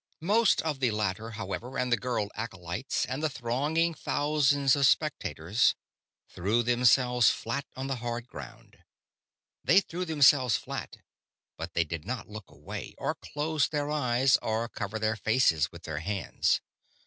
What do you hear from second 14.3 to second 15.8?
or cover their faces